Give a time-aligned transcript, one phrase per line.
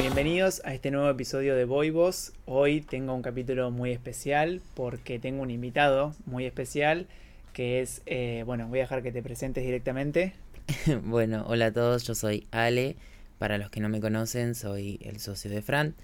[0.00, 2.32] Bienvenidos a este nuevo episodio de Voivos.
[2.46, 7.06] Hoy tengo un capítulo muy especial porque tengo un invitado muy especial
[7.52, 10.32] que es, eh, bueno, voy a dejar que te presentes directamente.
[11.04, 12.96] bueno, hola a todos, yo soy Ale.
[13.38, 15.94] Para los que no me conocen, soy el socio de Fran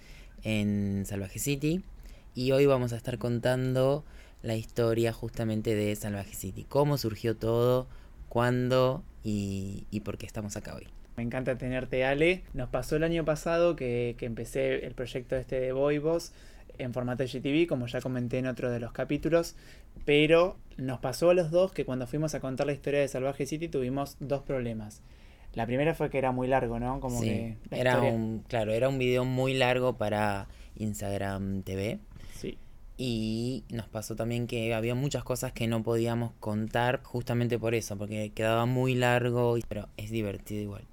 [0.42, 1.82] en Salvaje City.
[2.34, 4.04] Y hoy vamos a estar contando
[4.42, 6.66] la historia justamente de Salvaje City.
[6.68, 7.86] Cómo surgió todo,
[8.28, 10.86] cuándo y, y por qué estamos acá hoy.
[11.16, 12.42] Me encanta tenerte, Ale.
[12.52, 16.32] Nos pasó el año pasado que, que empecé el proyecto este de Voivos
[16.78, 19.56] en formato GTV, como ya comenté en otro de los capítulos,
[20.04, 23.46] pero nos pasó a los dos que cuando fuimos a contar la historia de Salvaje
[23.46, 25.02] City tuvimos dos problemas.
[25.54, 27.00] La primera fue que era muy largo, ¿no?
[27.00, 31.98] Como que era un, claro, era un video muy largo para Instagram TV.
[32.34, 32.58] Sí.
[32.98, 37.96] Y nos pasó también que había muchas cosas que no podíamos contar justamente por eso,
[37.96, 40.84] porque quedaba muy largo, pero es divertido igual.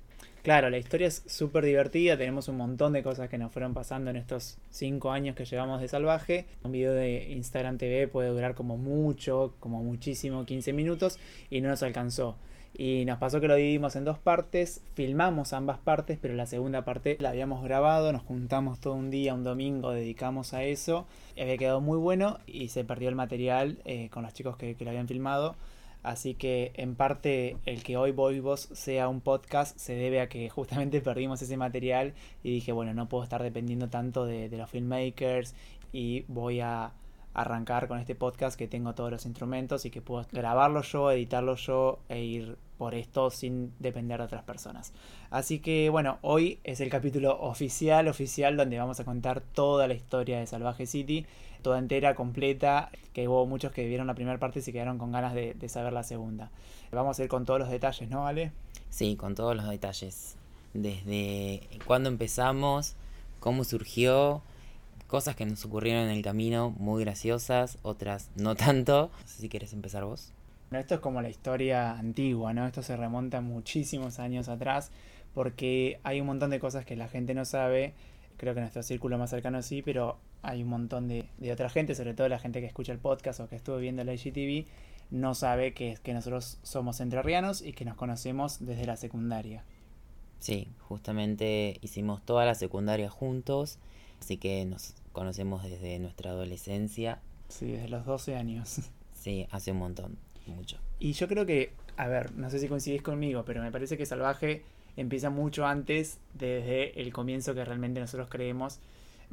[0.43, 4.09] Claro, la historia es súper divertida, tenemos un montón de cosas que nos fueron pasando
[4.09, 6.47] en estos cinco años que llevamos de salvaje.
[6.63, 11.17] Un video de Instagram TV puede durar como mucho, como muchísimo, 15 minutos
[11.49, 12.35] y no nos alcanzó.
[12.73, 16.83] Y nos pasó que lo dividimos en dos partes, filmamos ambas partes, pero la segunda
[16.83, 21.07] parte la habíamos grabado, nos juntamos todo un día, un domingo, dedicamos a eso.
[21.39, 24.83] Había quedado muy bueno y se perdió el material eh, con los chicos que, que
[24.83, 25.55] lo habían filmado.
[26.03, 30.49] Así que en parte el que hoy Vos sea un podcast se debe a que
[30.49, 35.55] justamente perdimos ese material y dije, bueno, no puedo estar dependiendo tanto de, los filmmakers
[35.93, 36.91] y voy a
[37.33, 41.55] arrancar con este podcast que tengo todos los instrumentos y que puedo grabarlo yo, editarlo
[41.55, 44.93] yo e ir por esto sin depender de otras personas.
[45.29, 49.93] Así que bueno, hoy es el capítulo oficial, oficial, donde vamos a contar toda la
[49.93, 51.25] historia de Salvaje City
[51.63, 55.11] toda entera, completa, que hubo muchos que vieron la primera parte y se quedaron con
[55.11, 56.51] ganas de, saber la segunda.
[56.91, 58.51] Vamos a ir con todos los detalles, ¿no, Ale?
[58.89, 60.35] Sí, con todos los detalles.
[60.73, 62.95] Desde cuándo empezamos,
[63.39, 64.43] cómo surgió,
[65.07, 69.09] cosas que nos ocurrieron en el camino, muy graciosas, otras no tanto.
[69.19, 70.31] No sé si quieres empezar vos.
[70.69, 72.67] Bueno, esto es como la historia antigua, ¿no?
[72.67, 74.91] Esto se remonta muchísimos años atrás
[75.33, 77.93] porque hay un montón de cosas que la gente no sabe
[78.37, 82.13] creo que nuestro círculo más cercano sí, pero hay un montón de, otra gente, sobre
[82.13, 84.67] todo la gente que escucha el podcast o que estuvo viendo la IGTV,
[85.09, 89.63] no sabe que, que nosotros somos entrerrianos y que nos conocemos desde la secundaria.
[90.39, 93.79] Sí, justamente hicimos toda la secundaria juntos,
[94.19, 97.21] así que nos conocemos desde nuestra adolescencia.
[97.47, 98.81] Sí, desde los 12 años.
[99.13, 100.17] Sí, hace un montón,
[100.47, 100.77] mucho.
[100.99, 104.05] Y yo creo que, a ver, no sé si coincidís conmigo, pero me parece que
[104.05, 104.63] Salvaje
[104.97, 108.81] empieza mucho antes, desde el comienzo que realmente nosotros creemos.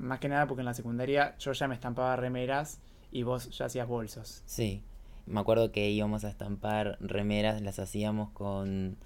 [0.00, 2.81] Más que nada porque en la secundaria yo ya me estampaba remeras
[3.12, 4.43] y vos ya hacías bolsos.
[4.47, 4.83] Sí,
[5.27, 8.97] me acuerdo que íbamos a estampar remeras, las hacíamos con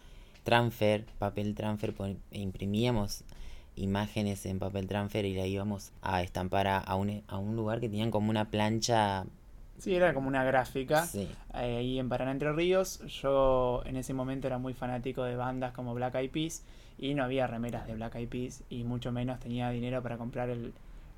[0.44, 1.94] transfer, papel transfer,
[2.30, 3.24] imprimíamos
[3.76, 7.88] imágenes en papel transfer y la íbamos a estampar a, un, a un lugar que
[7.88, 9.26] tenían como una plancha
[9.78, 11.06] Sí, era como una gráfica.
[11.52, 13.00] ahí en Paraná Entre Ríos.
[13.06, 16.64] Yo en ese momento era muy fanático de bandas como Black Eyed Peas
[16.98, 20.48] y no había remeras de Black Eyed Peas y mucho menos tenía dinero para comprar
[20.48, 20.72] el,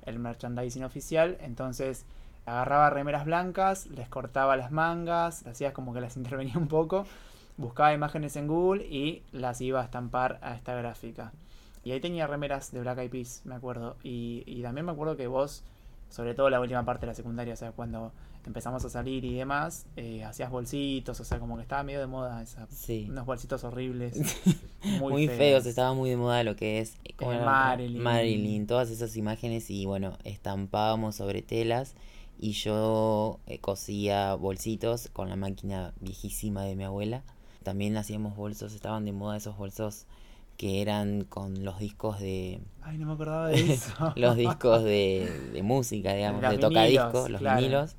[0.05, 1.37] el merchandising oficial.
[1.41, 2.05] Entonces
[2.45, 7.05] agarraba remeras blancas, les cortaba las mangas, hacías como que las intervenía un poco,
[7.57, 11.31] buscaba imágenes en Google y las iba a estampar a esta gráfica.
[11.83, 13.95] Y ahí tenía remeras de Black Eyed Peas, me acuerdo.
[14.03, 15.63] Y, y también me acuerdo que vos,
[16.09, 18.11] sobre todo la última parte de la secundaria, o sea, cuando
[18.47, 22.07] empezamos a salir y demás, eh, hacías bolsitos, o sea, como que estaba medio de
[22.07, 22.67] moda esa,
[23.07, 24.17] unos bolsitos horribles.
[24.99, 25.65] muy, feos.
[25.65, 28.01] estaba muy de moda lo que es Marilyn.
[28.01, 31.93] Marilyn, todas esas imágenes y bueno, estampábamos sobre telas
[32.39, 37.23] y yo eh, cosía bolsitos con la máquina viejísima de mi abuela.
[37.63, 40.05] También hacíamos bolsos, estaban de moda esos bolsos
[40.55, 42.61] que eran con los discos de...
[42.81, 44.13] Ay, no me acordaba de eso.
[44.15, 47.95] los discos de, de música, digamos, de tocadiscos, los vinilos.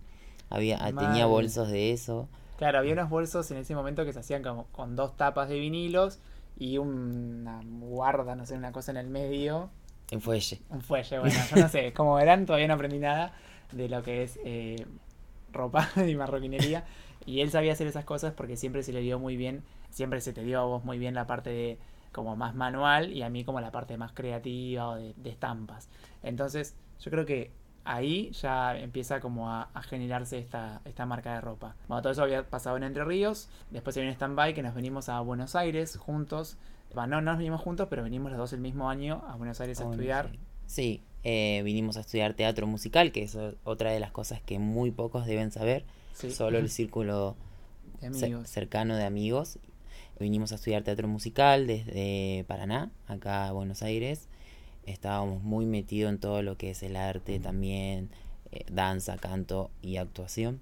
[0.51, 2.29] Había, ah, tenía bolsos de eso.
[2.57, 5.59] Claro, había unos bolsos en ese momento que se hacían como con dos tapas de
[5.59, 6.19] vinilos
[6.59, 9.71] y una guarda, no sé, una cosa en el medio.
[10.11, 10.61] Un fuelle.
[10.71, 13.33] Un fuelle, bueno, yo no sé, como verán, todavía no aprendí nada
[13.73, 14.85] de lo que es eh,
[15.53, 16.85] ropa y marroquinería.
[17.27, 20.33] Y él sabía hacer esas cosas porque siempre se le dio muy bien, siempre se
[20.33, 21.79] te dio a vos muy bien la parte de
[22.11, 25.89] como más manual y a mí como la parte más creativa o de estampas.
[26.23, 27.53] Entonces, yo creo que
[27.85, 31.77] ahí ya empieza como a, generarse esta, esta marca de ropa.
[31.89, 35.09] Bueno, todo eso había pasado en Entre Ríos, después se viene stand-by que nos venimos
[35.09, 36.57] a Buenos Aires juntos.
[36.95, 39.81] Bueno, no nos vinimos juntos, pero venimos los dos el mismo año a Buenos Aires
[39.81, 40.31] a, estudiar.
[40.67, 44.91] Sí, eh, vinimos a estudiar teatro musical, que es otra de las cosas que muy
[44.91, 45.85] pocos deben saber.
[46.15, 47.37] Solo el círculo
[48.45, 49.59] cercano de amigos.
[50.19, 54.28] Vinimos a estudiar teatro musical desde Paraná, acá a Buenos Aires.
[54.91, 58.11] Estábamos muy metidos en todo lo que es el arte también,
[58.53, 60.61] eh, danza, canto y actuación.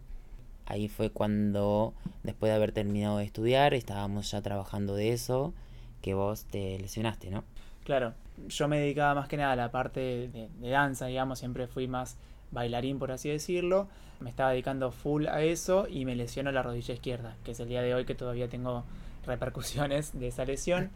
[0.67, 5.55] Ahí fue cuando, después de haber terminado de estudiar, estábamos ya trabajando de eso,
[6.02, 7.44] que vos te lesionaste, ¿no?
[7.84, 8.14] Claro,
[8.49, 11.87] yo me dedicaba más que nada a la parte de, de danza, digamos, siempre fui
[11.87, 12.17] más
[12.50, 13.88] bailarín, por así decirlo.
[14.20, 17.69] Me estaba dedicando full a eso y me lesionó la rodilla izquierda, que es el
[17.69, 18.84] día de hoy que todavía tengo
[19.26, 20.90] repercusiones de esa lesión.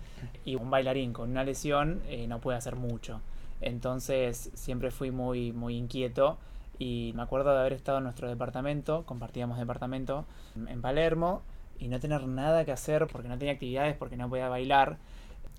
[0.45, 3.21] Y un bailarín con una lesión eh, no puede hacer mucho.
[3.61, 6.39] Entonces siempre fui muy, muy inquieto
[6.79, 10.25] y me acuerdo de haber estado en nuestro departamento, compartíamos departamento
[10.67, 11.43] en Palermo
[11.79, 14.99] y no tener nada que hacer porque no tenía actividades, porque no podía bailar.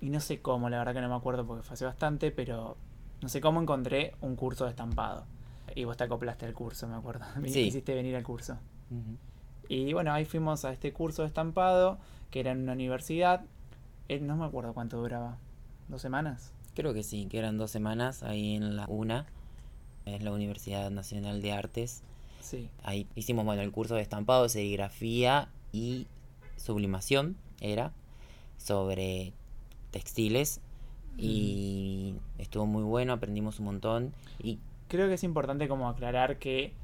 [0.00, 2.76] Y no sé cómo, la verdad que no me acuerdo porque fue hace bastante, pero
[3.20, 5.24] no sé cómo encontré un curso de estampado.
[5.76, 7.24] Y vos te acoplaste al curso, me acuerdo.
[7.46, 7.60] Sí.
[7.60, 8.58] Hiciste venir al curso.
[9.68, 11.98] Y bueno, ahí fuimos a este curso de estampado,
[12.32, 13.44] que era en una universidad.
[14.08, 15.38] Eh, no me acuerdo cuánto duraba.
[15.86, 16.52] ¿Dos semanas?
[16.74, 19.26] Creo que sí, que eran dos semanas ahí en la UNA,
[20.06, 22.02] es la Universidad Nacional de Artes.
[22.40, 22.68] Sí.
[22.82, 26.08] Ahí hicimos bueno, el curso de estampado, serigrafía y
[26.56, 27.92] sublimación, era,
[28.56, 29.32] sobre
[29.92, 30.60] textiles.
[31.18, 34.14] Y estuvo muy bueno, aprendimos un montón.
[34.42, 34.58] Y
[34.92, 36.74] Creo que es importante como aclarar que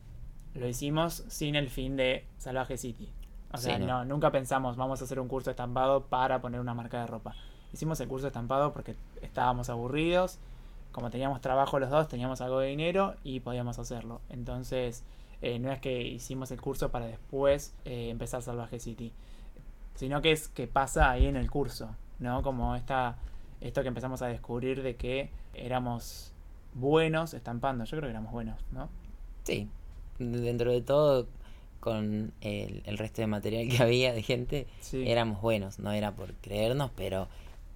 [0.55, 3.11] lo hicimos sin el fin de Salvaje City.
[3.53, 3.87] O sea, Sí, ¿no?
[3.87, 7.35] no, nunca pensamos vamos a hacer un curso estampado para poner una marca de ropa.
[7.73, 10.39] Hicimos el curso estampado porque estábamos aburridos,
[10.93, 14.21] como teníamos trabajo los dos, teníamos algo de dinero y podíamos hacerlo.
[14.31, 15.05] Entonces,
[15.43, 19.13] eh, no es que hicimos el curso para después eh, empezar Salvaje City,
[19.95, 22.43] sino que es que pasa ahí en el curso, ¿no?
[22.43, 23.17] Como esta,
[23.61, 26.33] esto que empezamos a descubrir de que éramos
[26.75, 27.85] buenos estampando.
[27.85, 28.89] Yo creo que éramos buenos, ¿no?
[29.45, 29.69] sí,
[30.19, 31.27] dentro de todo,
[31.81, 35.09] con el, el resto de material que había de gente, Sí.
[35.09, 37.29] éramos buenos, no era por creernos, pero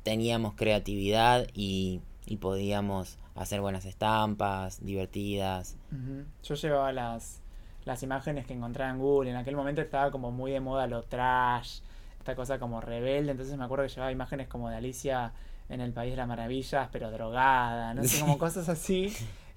[0.03, 5.77] teníamos creatividad y, y podíamos hacer buenas estampas, divertidas.
[5.93, 6.25] Ujú.
[6.43, 7.41] Yo llevaba las,
[7.85, 9.31] las imágenes que encontraba en Google.
[9.31, 11.81] En aquel momento estaba como muy de moda lo trash,
[12.19, 13.31] esta cosa como rebelde.
[13.31, 15.33] Entonces me acuerdo que llevaba imágenes como de Alicia
[15.69, 19.13] en el País de las Maravillas, pero drogada, no sé, como cosas así.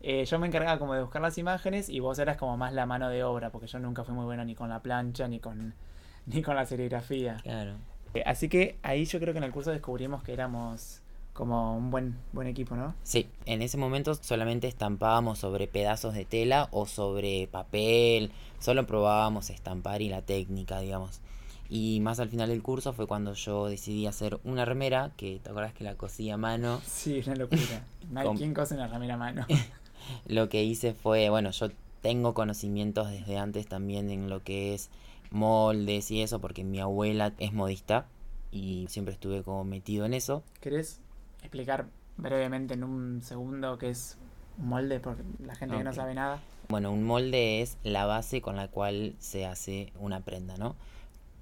[0.07, 2.85] Eh, yo me encargaba como de buscar las imágenes y vos eras como más la
[2.85, 5.73] mano de obra, porque yo nunca fui muy bueno ni con la plancha ni con,
[6.27, 7.37] ni con la serigrafía.
[7.41, 7.73] Claro.
[8.13, 11.01] Eh, Así que ahí yo creo que en el curso descubrimos que éramos
[11.33, 12.93] como un buen, buen equipo, ¿no?
[13.01, 19.49] Sí, en ese momento solamente estampábamos sobre pedazos de tela o sobre papel, solo probábamos
[19.49, 21.19] estampar y la técnica, digamos.
[21.67, 25.49] Y más al final del curso fue cuando yo decidí hacer una remera, que te
[25.49, 26.79] acuerdas que la cosí a mano.
[26.85, 27.83] Sí, una locura.
[28.11, 29.47] No hay quien cose una ramera a mano.
[30.27, 31.67] Lo que hice fue, bueno, yo
[32.01, 34.89] tengo conocimientos desde antes también en lo que es
[35.31, 38.05] moldes y eso, porque mi abuela es modista
[38.51, 40.43] y siempre estuve como metido en eso.
[40.61, 40.99] ¿Querés
[41.41, 41.87] explicar
[42.17, 44.17] brevemente en un segundo qué es
[44.57, 44.99] un molde?
[44.99, 46.39] Porque la gente que no sabe nada.
[46.69, 50.75] Bueno, un molde es la base con la cual se hace una prenda, ¿no?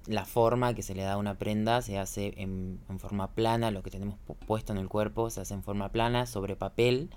[0.06, 3.70] La forma que se le da a una prenda se hace en, en forma plana,
[3.70, 7.08] lo que tenemos pu- puesto en el cuerpo se hace en forma plana sobre papel,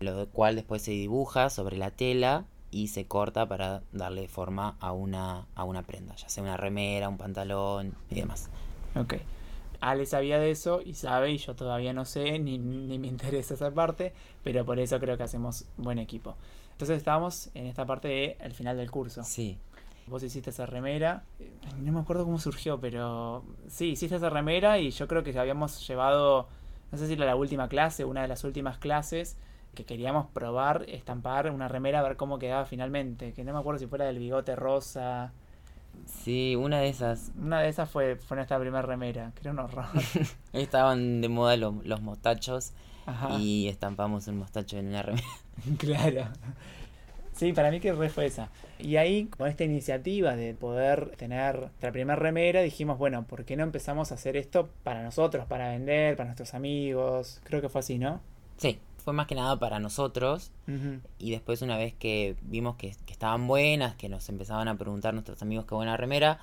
[0.00, 4.92] lo cual después se dibuja sobre la tela y se corta para darle forma a
[4.92, 8.50] una, a una prenda, ya sea una remera, un pantalón y demás.
[8.94, 9.14] Ok.
[9.80, 13.54] Ale sabía de eso y sabe, y yo todavía no sé, ni, ni me interesa
[13.54, 14.12] esa parte,
[14.42, 16.34] pero por eso creo que hacemos buen equipo.
[16.72, 19.22] Entonces estábamos en esta parte de el final del curso.
[19.22, 19.58] Sí,
[20.08, 24.78] Vos hiciste esa remera, eh, no me acuerdo cómo surgió, pero sí, hiciste esa remera
[24.78, 26.48] y yo creo que habíamos llevado,
[26.90, 29.36] no sé si era la última clase, una de las últimas clases,
[29.78, 33.78] que queríamos probar, estampar una remera, a ver cómo quedaba finalmente, que no me acuerdo
[33.78, 35.32] si fuera del bigote rosa.
[36.04, 37.30] sí, una de esas.
[37.40, 39.86] Una de esas fue, fue nuestra primera remera, que era un horror.
[40.52, 42.72] Estaban de moda los, los mostachos
[43.06, 45.28] Ajá, y estampamos un mostacho en una remera.
[45.78, 46.24] claro.
[47.32, 48.50] Sí, para mí que re fue esa.
[48.80, 53.56] Y ahí, con esta iniciativa de poder tener nuestra primera remera, dijimos, bueno, ¿por qué
[53.56, 57.40] no empezamos a hacer esto para nosotros, para vender, para nuestros amigos?
[57.44, 58.20] Creo que fue así, ¿no?
[58.56, 60.50] Sí, fue más que nada para nosotros
[61.18, 65.14] y después una vez que vimos que, que estaban buenas, que nos empezaban a preguntar
[65.14, 66.38] nuestros amigos qué buena remera,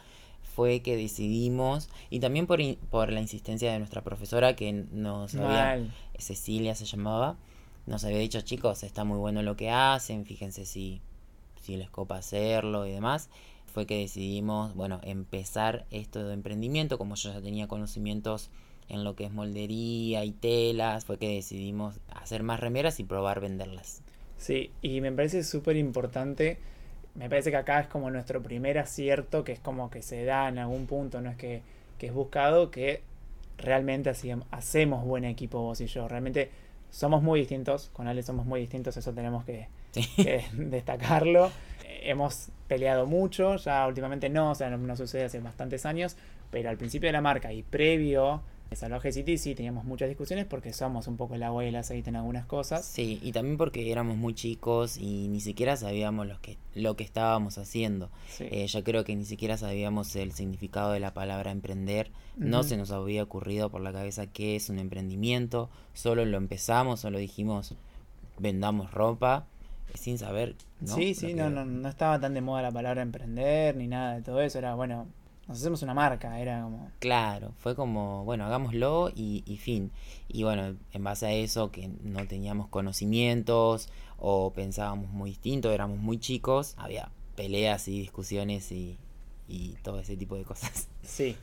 [0.56, 2.60] fue que decidimos, y también por,
[2.90, 5.86] por la insistencia de nuestra profesora que nos había.
[6.18, 7.36] Cecilia se llamaba,
[7.86, 11.02] nos había dicho chicos, está muy bueno lo que hacen, fíjense si,
[11.62, 13.30] si les copa hacerlo y demás.
[13.74, 18.50] Fue que decidimos, bueno, empezar esto de emprendimiento, como yo ya tenía conocimientos
[18.90, 23.40] en lo que es moldería y telas, fue que decidimos hacer más remeras y probar
[23.42, 24.04] venderlas.
[24.38, 26.58] Sí, y me parece súper importante.
[27.16, 30.50] Me parece que acá es como nuestro primer acierto, que es como que se da
[30.50, 31.62] en algún punto, no es que,
[31.98, 33.02] que es buscado, que
[33.58, 36.08] realmente hacíam- hacemos buen equipo vos y yo.
[36.08, 36.52] Realmente
[36.92, 39.70] somos muy distintos, con Ale somos muy distintos, eso tenemos que,
[40.20, 41.54] que destacarlo.
[42.04, 46.18] Hemos peleado mucho, ya últimamente no, o sea, no, no sucede hace bastantes años,
[46.52, 48.42] pero al principio de la marca y previo
[48.72, 51.76] en Salvaje City sí teníamos muchas discusiones porque somos un poco el agua y el
[51.76, 52.86] aceite en algunas cosas.
[52.86, 57.04] Sí, y también porque éramos muy chicos y ni siquiera sabíamos lo que, lo que
[57.04, 58.10] estábamos haciendo.
[58.40, 62.12] Eh, yo creo que ni siquiera sabíamos el significado de la palabra emprender.
[62.38, 65.70] No se nos había ocurrido por la cabeza qué es un emprendimiento.
[65.94, 67.76] Solo lo empezamos, solo dijimos
[68.38, 69.46] vendamos ropa
[69.94, 70.56] sin saber.
[70.82, 70.96] ¿no?
[70.96, 74.22] Sí, sí, no, no, no estaba tan de moda la palabra emprender ni nada de
[74.22, 74.58] todo eso.
[74.58, 75.08] Era, bueno,
[75.48, 76.90] nos hacemos una marca, era como...
[77.00, 79.92] Claro, fue como, bueno, hagámoslo y, y, fin.
[80.28, 86.00] Y bueno, en base a eso, que no teníamos conocimientos o pensábamos muy distinto, éramos
[86.00, 88.98] muy chicos, había peleas y discusiones y,
[89.48, 90.90] y todo ese tipo de cosas.
[91.04, 91.38] Sí,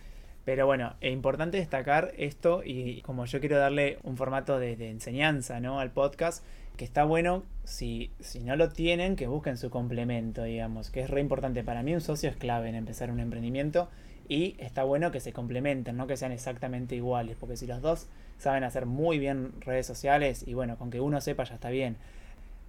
[0.44, 4.90] pero bueno, es importante destacar esto y como yo quiero darle un formato de, de
[4.90, 5.78] enseñanza ¿no?
[5.78, 6.44] al podcast,
[6.76, 11.10] que está bueno, si, si no lo tienen, que busquen su complemento, digamos, que es
[11.10, 11.62] re importante.
[11.64, 13.88] Para mí un socio es clave en empezar un emprendimiento
[14.28, 18.06] y está bueno que se complementen, no que sean exactamente iguales, porque si los dos
[18.38, 21.96] saben hacer muy bien redes sociales y bueno, con que uno sepa ya está bien.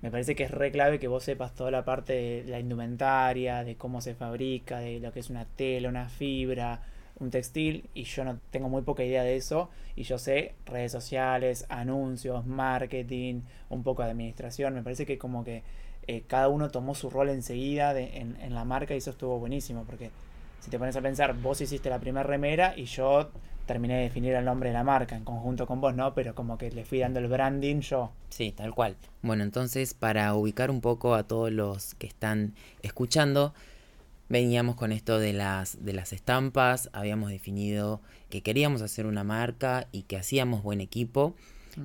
[0.01, 3.63] Me parece que es re clave que vos sepas toda la parte de la indumentaria,
[3.63, 6.81] de cómo se fabrica, de lo que es una tela, una fibra,
[7.19, 10.91] un textil y yo no tengo muy poca idea de eso y yo sé redes
[10.91, 15.63] sociales, anuncios, marketing, un poco de administración, me parece que como que
[16.07, 19.39] eh, cada uno tomó su rol enseguida de, en, en, la marca y eso estuvo
[19.39, 20.11] buenísimo porque
[20.59, 23.31] si te pones a pensar, vos hiciste la primera remera y yo
[23.65, 26.13] terminé de definir el nombre de la marca en conjunto con vos, ¿no?
[26.13, 28.11] Pero como que le fui dando el branding yo.
[28.29, 28.95] Sí, tal cual.
[29.21, 33.53] Bueno, entonces para ubicar un poco a todos los que están escuchando,
[34.33, 39.87] veníamos con esto de las, de las estampas, habíamos definido que queríamos hacer una marca
[39.91, 41.35] y que hacíamos buen equipo.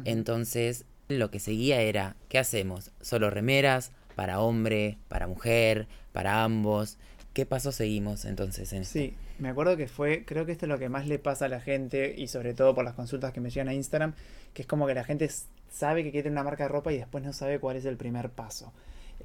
[0.06, 2.90] Entonces, lo que seguía era, ¿qué hacemos?
[3.02, 3.92] ¿Solo remeras?
[4.16, 4.96] ¿Para hombre?
[5.08, 5.88] ¿Para mujer?
[6.12, 6.96] ¿Para ambos?
[7.34, 10.78] ¿Qué paso seguimos entonces en Sí, me acuerdo que fue, creo que esto es lo
[10.78, 13.50] que más le pasa a la gente y sobre todo por las consultas que me
[13.50, 14.14] llegan a Instagram,
[14.54, 15.30] que es como que la gente
[15.70, 18.30] sabe que quiere una marca de ropa y después no sabe cuál es el primer
[18.30, 18.72] paso.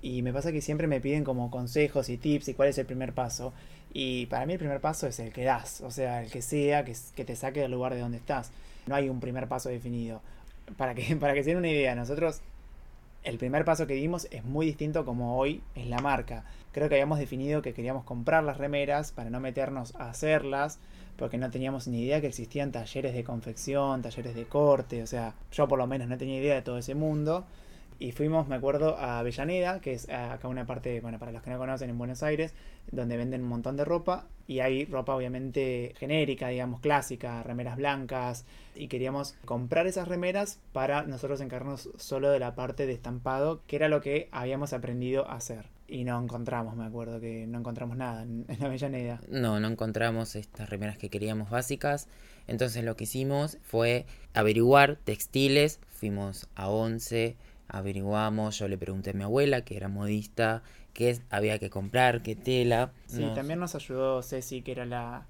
[0.04, 2.86] Y me pasa que siempre me piden como consejos y tips y cuál es el
[2.86, 3.54] primer paso.
[3.94, 6.84] Y para mí el primer paso es el que das, o sea, el que sea,
[6.84, 8.52] que, que te saque del lugar de donde estás.
[8.86, 10.22] No hay un primer paso definido.
[10.76, 12.42] Para que, para que se den una idea, nosotros
[13.24, 16.44] el primer paso que dimos es muy distinto como hoy es la marca.
[16.74, 20.80] Creo que habíamos definido que queríamos comprar las remeras para no meternos a hacerlas,
[21.16, 25.34] porque no teníamos ni idea que existían talleres de confección, talleres de corte, o sea,
[25.54, 27.46] yo por lo menos no tenía idea de todo ese mundo.
[28.04, 31.50] Y fuimos, me acuerdo, a Avellaneda, que es acá una parte, bueno, para los que
[31.50, 32.54] no conocen, en Buenos Aires,
[32.92, 34.28] donde venden un montón de ropa.
[34.46, 38.44] Y hay ropa obviamente genérica, digamos, clásica, remeras blancas.
[38.76, 43.78] Y queríamos comprar esas remeras para nosotros encargarnos solo de la parte de estampado, que
[43.78, 45.70] era lo que habíamos aprendido a hacer.
[45.88, 49.22] Y no encontramos, me acuerdo que no encontramos nada en, en Avellaneda.
[49.30, 52.10] No, no encontramos estas remeras que queríamos básicas.
[52.48, 55.80] Entonces lo que hicimos fue averiguar textiles.
[55.88, 57.38] Fuimos a Once
[57.74, 60.62] averiguamos, yo le pregunté a mi abuela, que era modista,
[60.94, 62.92] qué había que comprar, qué tela.
[63.08, 65.26] Sí, también nos ayudó Ceci, que era la,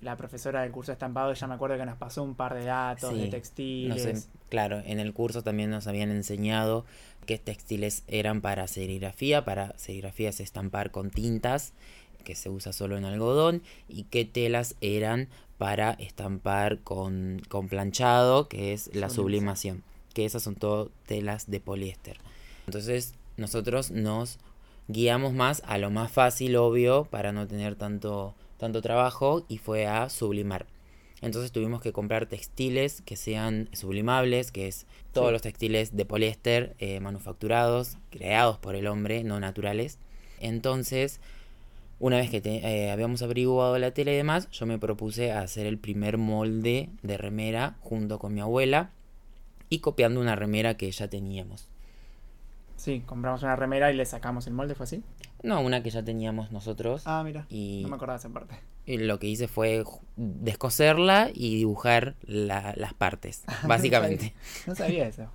[0.00, 2.64] la, profesora del curso de estampado, ella me acuerdo que nos pasó un par de
[2.64, 4.28] datos de textiles.
[4.48, 6.86] claro, en el curso también nos habían enseñado
[7.26, 11.72] qué textiles eran para serigrafía, para serigrafía es estampar con tintas,
[12.22, 15.28] que se usa solo en algodón, y qué telas eran
[15.58, 19.82] para estampar con, con planchado, que es la sublimación
[20.12, 22.18] que esas son todo telas de poliéster.
[22.66, 24.38] Entonces nosotros nos
[24.88, 29.86] guiamos más a lo más fácil, obvio, para no tener tanto, tanto trabajo y fue
[29.86, 30.66] a sublimar.
[31.22, 36.74] Entonces tuvimos que comprar textiles que sean sublimables, que es todos los textiles de poliéster
[36.78, 39.98] eh, manufacturados, creados por el hombre, no naturales.
[40.40, 41.20] Entonces,
[41.98, 45.78] una vez que eh, habíamos averiguado la tela y demás, yo me propuse hacer el
[45.78, 48.90] primer molde de remera junto con mi abuela
[49.70, 51.68] y copiando una remera que ya teníamos.
[52.76, 55.02] Sí, compramos una remera y le sacamos el molde, ¿fue así?
[55.42, 57.02] No, una que ya teníamos nosotros.
[57.06, 57.46] Ah, mira.
[57.48, 58.56] Y no me acordaba esa parte.
[58.86, 59.84] Y lo que hice fue
[60.16, 64.34] descoserla y dibujar las partes, básicamente.
[64.66, 65.26] no, sabía, eso.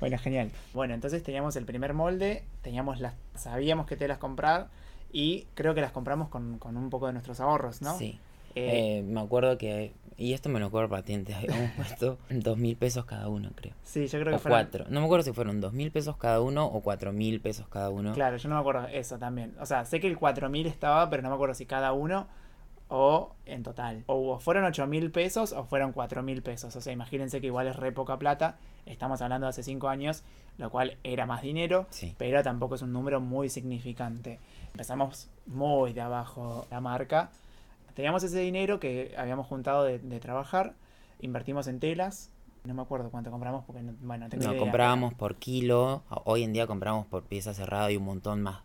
[0.00, 0.50] Bueno, genial.
[0.74, 4.68] Bueno, entonces teníamos el primer molde, teníamos las, sabíamos que te las comprar
[5.12, 7.96] y creo que las compramos con, con un poco de nuestros ahorros, ¿no?
[7.96, 8.18] Sí.
[8.54, 11.34] Eh, eh, me acuerdo que y esto me lo acuerdo patente.
[11.34, 13.74] Habíamos puesto dos mil pesos cada uno, creo.
[13.82, 14.60] Sí, yo creo que fueron...
[14.60, 14.84] cuatro.
[14.88, 17.90] No me acuerdo si fueron dos mil pesos cada uno o cuatro mil pesos cada
[17.90, 18.12] uno.
[18.12, 19.54] Claro, yo no me acuerdo eso también.
[19.60, 22.26] O sea, sé que el cuatro mil estaba, pero no me acuerdo si cada uno
[22.88, 24.04] o en total.
[24.06, 26.76] O fueron 8 mil pesos o fueron 4 mil pesos.
[26.76, 28.56] O sea, imagínense que igual es re poca plata.
[28.84, 30.24] Estamos hablando de hace 5 años,
[30.58, 32.14] lo cual era más dinero, Sí.
[32.18, 34.40] pero tampoco es un número muy significante.
[34.72, 37.30] Empezamos muy de abajo la marca.
[37.94, 40.74] Teníamos ese dinero que habíamos juntado de, de trabajar,
[41.20, 42.30] invertimos en telas.
[42.64, 44.60] No me acuerdo cuánto compramos porque no, bueno, no tengo No, idea.
[44.60, 46.02] comprábamos por kilo.
[46.24, 48.60] Hoy en día compramos por pieza cerrada y un montón más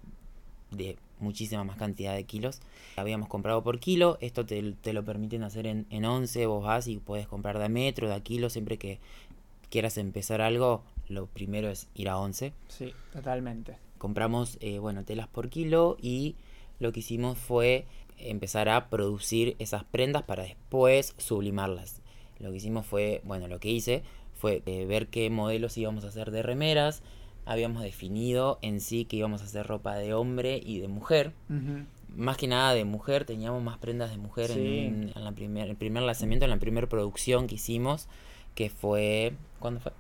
[0.72, 2.60] de muchísima más cantidad de kilos.
[2.96, 4.18] Habíamos comprado por kilo.
[4.22, 6.46] Esto te, te lo permiten hacer en, en 11.
[6.46, 8.50] Vos vas y puedes comprar de a metro, de a kilo.
[8.52, 9.00] Siempre que
[9.72, 12.54] quieras empezar algo, lo primero es ir a 11.
[12.68, 13.78] Sí, totalmente.
[13.98, 16.36] compramos eh, bueno telas por kilo y
[16.80, 17.86] lo que hicimos fue
[18.18, 22.02] empezar a producir esas prendas para después sublimarlas
[22.40, 24.04] lo que hicimos fue bueno lo que hice
[24.36, 27.02] fue eh, ver qué modelos íbamos a hacer de remeras
[27.46, 31.32] habíamos definido en sí que íbamos a hacer ropa de hombre y de mujer
[32.16, 34.86] más que nada de mujer teníamos más prendas de mujer Sí.
[34.86, 38.08] en, en la primer, el primer lanzamiento en la primera producción que hicimos
[38.56, 39.92] que fue ¿cuándo fue?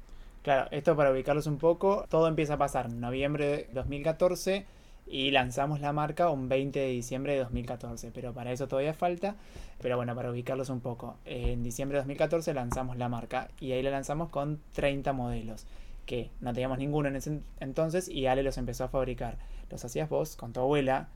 [0.44, 4.66] Claro, esto para ubicarlos un poco, todo empieza a pasar en noviembre de 2014
[5.10, 9.36] y lanzamos la marca un 20 de diciembre de 2014, pero para eso todavía falta.
[9.82, 13.82] Pero bueno, para ubicarlos un poco, en diciembre de 2014 lanzamos la marca y ahí
[13.84, 15.66] la lanzamos con 30 modelos,
[16.06, 19.38] que no teníamos ninguno en ese en- entonces y Ale los empezó a fabricar.
[19.70, 21.10] Los hacías vos con tu abuela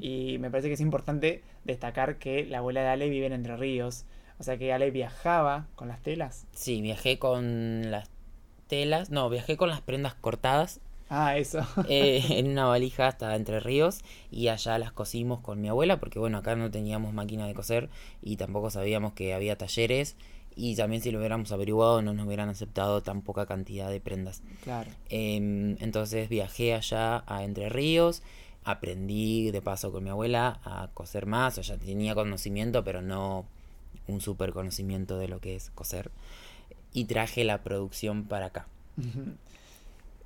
[0.00, 3.56] y me parece que es importante destacar que la abuela de Ale vive en Entre
[3.56, 4.04] Ríos,
[4.38, 6.46] o sea que Ale viajaba con las telas.
[6.52, 8.08] Sí, viajé con las
[8.66, 11.60] telas, no, viajé con las prendas cortadas Ah, eso.
[11.88, 14.00] eh, en una valija hasta Entre Ríos
[14.30, 17.88] y allá las cosimos con mi abuela porque bueno, acá no teníamos máquina de coser
[18.22, 20.16] y tampoco sabíamos que había talleres
[20.54, 24.42] y también si lo hubiéramos averiguado no nos hubieran aceptado tan poca cantidad de prendas.
[24.64, 24.90] Claro.
[25.08, 28.22] Em, entonces viajé allá a Entre Ríos,
[28.64, 33.46] aprendí de paso con mi abuela a coser más, o ya tenía conocimiento, pero no
[34.08, 36.10] un super conocimiento de lo que es coser.
[36.92, 38.66] Y traje la producción para acá.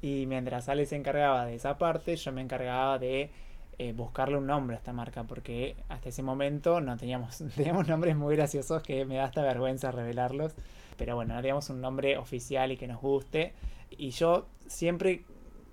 [0.02, 3.30] Y mientras Ale se encargaba de esa parte, yo me encargaba de
[3.78, 8.16] eh, buscarle un nombre a esta marca, porque hasta ese momento no teníamos, teníamos nombres
[8.16, 10.54] muy graciosos que me da hasta vergüenza revelarlos.
[10.98, 13.54] Pero bueno, no teníamos un nombre oficial y que nos guste.
[13.90, 15.24] Y yo siempre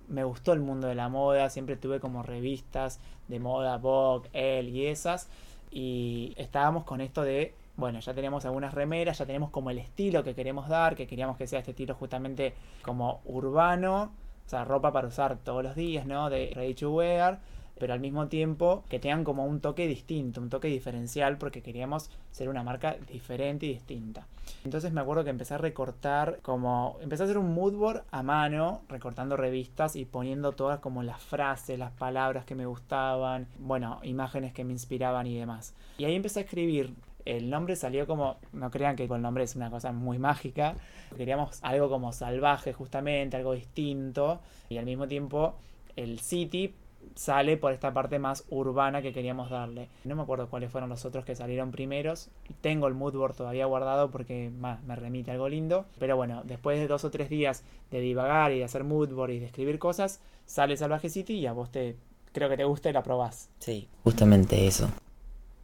[0.08, 4.70] me gustó el mundo de la moda, siempre tuve como revistas de moda, Vogue, Elle
[4.70, 5.28] y esas.
[5.70, 10.24] Y estábamos con esto de, bueno, ya tenemos algunas remeras, ya tenemos como el estilo
[10.24, 14.12] que queremos dar, que queríamos que sea este estilo justamente como urbano,
[14.50, 16.28] o sea, ropa para usar todos los días, ¿no?
[16.28, 17.38] De ready to wear,
[17.78, 22.10] pero al mismo tiempo que tengan como un toque distinto, un toque diferencial, porque queríamos
[22.32, 24.26] ser una marca diferente y distinta.
[24.64, 28.24] Entonces me acuerdo que empecé a recortar como, empecé a hacer un mood board a
[28.24, 34.00] mano, recortando revistas y poniendo todas como las frases, las palabras que me gustaban, bueno,
[34.02, 35.74] imágenes que me inspiraban y demás.
[35.96, 36.92] Y ahí empecé a escribir.
[37.24, 40.74] El nombre salió como, no crean que el nombre es una cosa muy mágica,
[41.16, 45.54] queríamos algo como salvaje justamente, algo distinto y al mismo tiempo
[45.96, 46.74] el city
[47.14, 49.88] sale por esta parte más urbana que queríamos darle.
[50.04, 52.28] No me acuerdo cuáles fueron los otros que salieron primeros.
[52.60, 55.86] Tengo el mood board todavía guardado porque más me remite algo lindo.
[55.98, 59.30] Pero bueno, después de dos o tres días de divagar y de hacer mood board
[59.30, 61.96] y de escribir cosas, sale Salvaje City y a vos te
[62.32, 63.48] creo que te gusta y la probás.
[63.58, 64.88] Sí, justamente eso.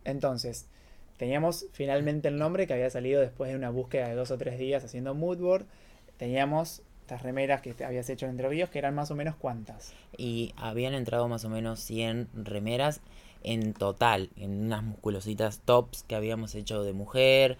[0.04, 0.68] Entonces,
[1.16, 4.58] teníamos finalmente el nombre que había salido después de una búsqueda de dos o tres
[4.58, 5.66] días haciendo mood board.
[6.16, 9.92] Teníamos estas remeras que habías hecho en Entre Ríos, que eran más o menos cuántas.
[10.16, 13.00] Y habían entrado más o menos 100 remeras
[13.44, 17.58] en total, en unas musculositas tops que habíamos hecho de mujer,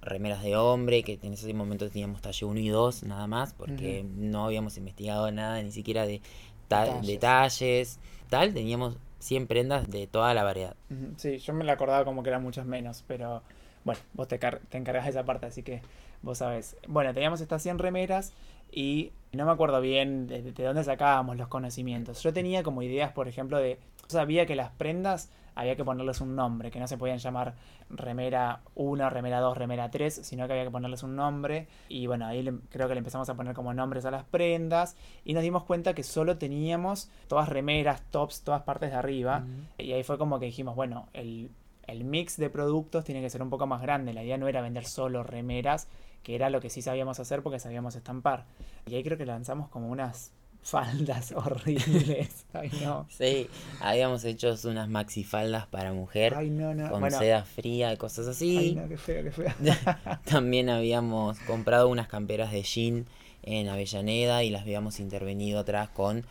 [0.00, 4.04] remeras de hombre, que en ese momento teníamos talle 1 y 2 nada más, porque
[4.16, 6.20] no habíamos investigado nada ni siquiera de
[6.68, 7.06] ta- Detalles.
[7.06, 7.98] detalles.
[8.28, 10.76] Tal, teníamos 100 prendas de toda la variedad.
[11.16, 13.42] Sí, yo me la acordaba como que eran muchas menos, pero
[13.84, 15.80] bueno, vos te, te encargas de esa parte, así que
[16.20, 16.76] vos sabés.
[16.86, 18.34] Bueno, teníamos estas 100 remeras
[18.70, 22.22] y no me acuerdo bien de, de dónde sacábamos los conocimientos.
[22.22, 23.78] Yo tenía como ideas, por ejemplo, de...
[24.02, 27.54] Yo sabía que las prendas había que ponerles un nombre, que no se podían llamar
[27.90, 31.68] remera 1, remera 2, remera 3, sino que había que ponerles un nombre.
[31.88, 34.96] Y bueno, ahí le- creo que le empezamos a poner como nombres a las prendas
[35.24, 39.44] y nos dimos cuenta que solo teníamos todas remeras, tops, todas partes de arriba.
[39.78, 41.50] Y ahí fue como que dijimos, bueno, el,
[41.86, 44.12] el mix de productos tiene que ser un poco más grande.
[44.14, 45.88] La idea no era vender solo remeras,
[46.22, 48.46] que era lo que sí sabíamos hacer porque sabíamos estampar.
[48.86, 50.32] Y ahí creo que lanzamos como unas
[50.64, 52.46] faldas horribles.
[52.52, 53.06] Ay, no.
[53.10, 53.48] Sí,
[53.80, 56.90] habíamos hecho unas maxifaldas para mujer Ay, no, no.
[56.90, 58.56] con Bueno, seda fría y cosas así.
[58.56, 59.52] ay, no, qué feo, qué feo.
[60.24, 63.06] También habíamos comprado unas camperas de jean
[63.42, 66.24] en Avellaneda y las habíamos intervenido atrás con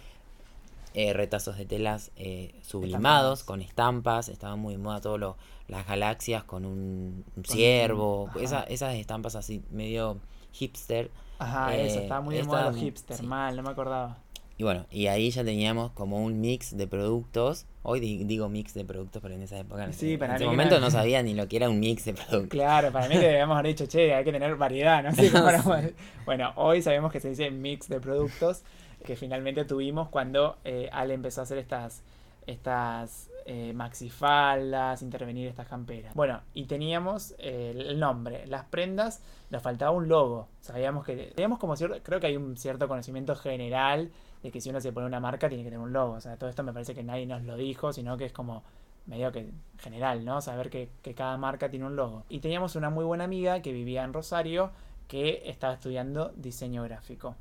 [0.96, 5.88] eh, retazos de telas eh, sublimados, con estampas, estaban muy de moda todo lo, las
[5.88, 10.18] galaxias con un, ciervo, esas estampas así medio
[10.54, 11.12] hipster.
[11.40, 14.23] Ajá, eso, estaba muy de moda los hipster, mal, no me acordaba.
[14.64, 17.66] Y bueno, y ahí ya teníamos como un mix de productos.
[17.82, 20.90] Hoy digo mix de productos, pero en esa época, sí, en ese momento no...
[20.90, 22.48] sabía ni lo que era un mix de productos.
[22.48, 25.10] Claro, para mí que debíamos haber dicho, che, hay que tener variedad, ¿no?
[26.26, 28.64] Bueno, hoy sabemos que se dice mix de productos,
[29.04, 32.02] que finalmente tuvimos cuando eh, Ale empezó a hacer estas,
[32.48, 36.14] estas eh, maxifaldas, intervenir estas camperas.
[36.14, 40.48] Bueno, y teníamos eh, el nombre, las prendas, nos faltaba un logo.
[40.62, 44.10] Sabíamos que, teníamos como cierto, creo que hay un cierto conocimiento general
[44.44, 46.14] de que si uno se pone una marca tiene que tener un logo.
[46.14, 48.64] O sea, todo esto me parece que nadie nos lo dijo, sino que es como
[49.06, 50.42] medio que general, ¿no?
[50.42, 52.26] Saber que, cada marca tiene un logo.
[52.30, 54.72] Y teníamos una muy buena amiga que vivía en Rosario
[55.08, 57.36] que estaba estudiando diseño gráfico,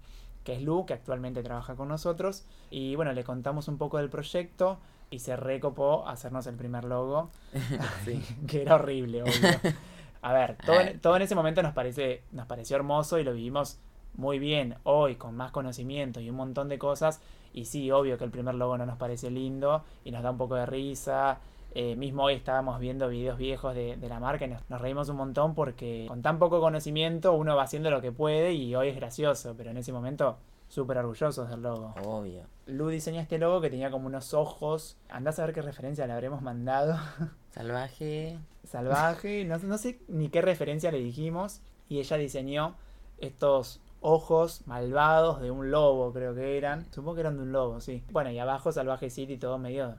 [0.44, 2.44] que es Lu, que actualmente trabaja con nosotros.
[2.70, 4.78] Y bueno, le contamos un poco del proyecto
[5.10, 7.30] y se recopó hacernos el primer logo,
[8.46, 9.74] que era horrible, obvio.
[10.22, 13.32] A ver, todo en, todo en ese momento nos, parece, nos pareció hermoso y lo
[13.32, 13.78] vivimos
[14.14, 17.20] muy bien hoy con más conocimiento y un montón de cosas.
[17.52, 20.38] Y sí, obvio que el primer logo no nos parece lindo y nos da un
[20.38, 21.38] poco de risa.
[21.74, 25.54] Eh, mismo hoy estábamos viendo videos viejos de, la marca y nos, reímos un montón
[25.54, 29.54] porque con tan poco conocimiento uno va haciendo lo que puede y hoy es gracioso,
[29.56, 30.36] pero en ese momento
[30.68, 31.94] súper orgullosos del logo.
[32.04, 32.42] Obvio.
[32.66, 34.96] Lu diseñó este logo que tenía como unos ojos.
[35.08, 36.98] Andás a ver qué referencia le habremos mandado.
[37.50, 38.38] Salvaje.
[38.64, 39.44] Salvaje.
[39.44, 41.60] No, no sé ni qué referencia le dijimos.
[41.88, 42.74] Y ella diseñó
[43.18, 46.86] estos ojos malvados de un lobo, creo que eran.
[46.92, 48.02] Supongo que eran de un lobo, sí.
[48.10, 49.96] Bueno, y abajo Salvaje City, todo medio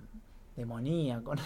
[0.55, 1.41] demoníaco, no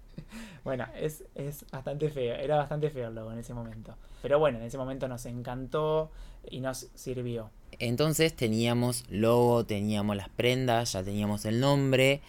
[0.64, 3.94] bueno, es, es bastante feo, era bastante feo el logo en ese momento.
[4.22, 6.10] Pero bueno, en ese momento nos encantó
[6.48, 7.50] y nos sirvió.
[7.78, 12.20] Entonces teníamos logo, teníamos las prendas, ya teníamos el nombre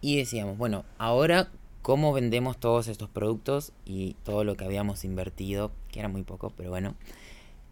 [0.00, 1.48] y decíamos, bueno, ahora
[1.82, 6.52] cómo vendemos todos estos productos y todo lo que habíamos invertido, que era muy poco,
[6.56, 6.94] pero bueno,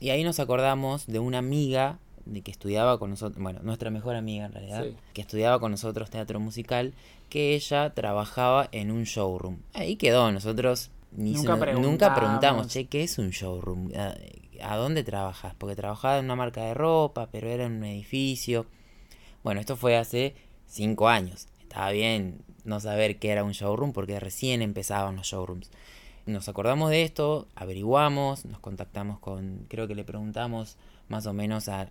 [0.00, 4.14] y ahí nos acordamos de una amiga de que estudiaba con nosotros, bueno, nuestra mejor
[4.14, 6.94] amiga en realidad, que estudiaba con nosotros teatro musical,
[7.28, 9.58] que ella trabajaba en un showroom.
[9.72, 11.56] Ahí quedó, nosotros nunca,
[12.14, 13.90] preguntamos, che, ¿qué es un showroom?
[14.62, 15.54] ¿A, dónde trabajas?
[15.56, 18.66] Porque trabajaba en una marca de ropa, pero era en un edificio.
[19.42, 20.34] Bueno, esto fue hace
[20.66, 21.48] cinco años.
[21.62, 25.70] Estaba bien no saber qué era un showroom porque recién empezaban los showrooms
[26.28, 30.76] nos acordamos de esto, averiguamos, nos contactamos con, creo que le preguntamos
[31.08, 31.88] más o menos a,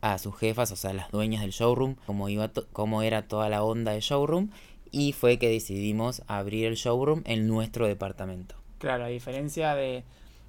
[0.00, 3.62] a sus jefas, o sea, las dueñas del showroom, cómo, iba cómo era toda la
[3.62, 4.50] onda del showroom,
[4.92, 8.54] y fue que decidimos abrir el showroom en nuestro departamento.
[8.78, 10.04] Claro, a diferencia de,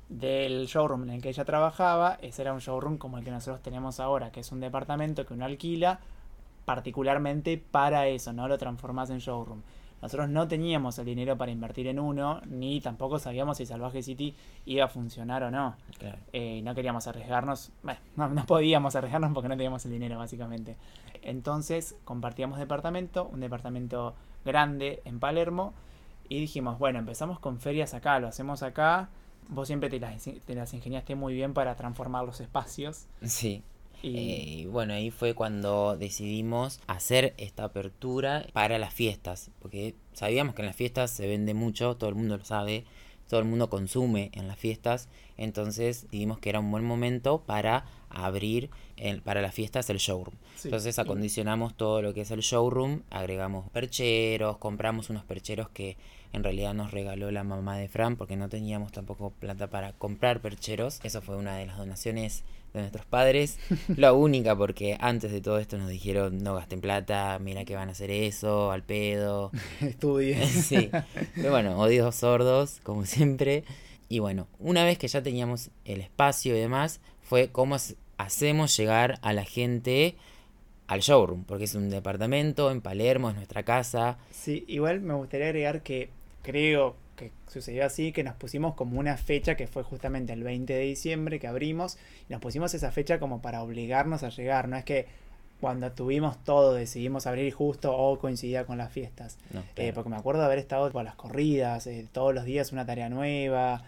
[0.09, 3.61] del showroom en el que ella trabajaba, ese era un showroom como el que nosotros
[3.61, 5.99] tenemos ahora, que es un departamento que uno alquila
[6.65, 9.61] particularmente para eso, no lo transformas en showroom.
[10.01, 14.35] Nosotros no teníamos el dinero para invertir en uno, ni tampoco sabíamos si Salvaje City
[14.65, 15.75] iba a funcionar o no.
[16.33, 20.75] Eh, no queríamos arriesgarnos, bueno, no, podíamos arriesgarnos porque no teníamos el dinero, básicamente.
[21.21, 25.73] Entonces compartíamos departamento, un departamento grande en Palermo,
[26.31, 29.09] y dijimos, bueno, empezamos con ferias acá, lo hacemos acá.
[29.49, 33.07] Vos siempre te las, te las ingeniaste muy bien para transformar los espacios.
[33.21, 33.63] Sí.
[34.01, 34.63] Y...
[34.63, 40.61] Eh, bueno, ahí fue cuando decidimos hacer esta apertura para las fiestas, porque sabíamos que
[40.61, 42.85] en las fiestas se vende mucho, todo el mundo lo sabe,
[43.31, 47.85] todo el mundo consume en las fiestas, entonces decidimos que era un buen momento para
[48.09, 50.35] abrir el, para las fiestas el showroom.
[50.63, 55.95] Entonces acondicionamos todo lo que es el showroom, agregamos percheros, compramos unos percheros que
[56.33, 60.41] en realidad nos regaló la mamá de Fran porque no teníamos tampoco plata para comprar
[60.41, 60.99] percheros.
[61.03, 63.59] Eso fue una de las donaciones de nuestros padres.
[63.95, 67.89] La única porque antes de todo esto nos dijeron no gasten plata, mira que van
[67.89, 69.51] a hacer eso, al pedo.
[69.81, 70.47] Estudien.
[70.47, 70.89] sí.
[71.35, 73.63] Pero bueno, odios sordos, como siempre.
[74.09, 77.77] Y bueno, una vez que ya teníamos el espacio y demás, fue cómo
[78.17, 80.15] hacemos llegar a la gente
[80.87, 84.17] al showroom, porque es un departamento en Palermo, es nuestra casa.
[84.29, 86.09] Sí, igual me gustaría agregar que
[86.41, 90.73] creo que sucedió así, que nos pusimos como una fecha que fue justamente el 20
[90.73, 94.75] de diciembre que abrimos, y nos pusimos esa fecha como para obligarnos a llegar, no
[94.75, 95.05] es que
[95.59, 99.37] cuando tuvimos todo decidimos abrir justo o coincidía con las fiestas,
[99.75, 102.85] eh, porque me acuerdo de haber estado con las corridas, eh, todos los días una
[102.85, 103.83] tarea nueva,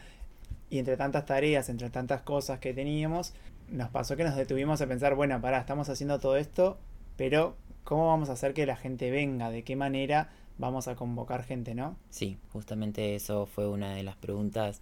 [0.69, 3.34] y entre tantas tareas, entre tantas cosas que teníamos,
[3.69, 6.78] nos pasó que nos detuvimos a pensar, bueno, pará, estamos haciendo todo esto,
[7.17, 9.50] pero ¿cómo vamos a hacer que la gente venga?
[9.50, 10.30] ¿De qué manera?
[10.58, 11.96] Vamos a convocar gente, ¿no?
[12.10, 14.82] Sí, justamente eso fue una de las preguntas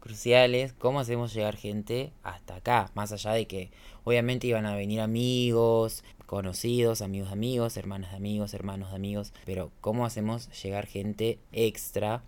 [0.00, 3.70] cruciales, cómo hacemos llegar gente hasta acá, más allá de que
[4.04, 9.32] obviamente iban a venir amigos, conocidos, amigos de amigos, hermanas de amigos, hermanos de amigos,
[9.46, 12.22] pero ¿cómo hacemos llegar gente extra